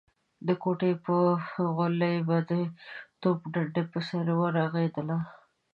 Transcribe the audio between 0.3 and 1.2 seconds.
د کوټې په